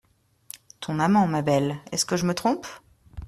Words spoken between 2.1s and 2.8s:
je me trompe?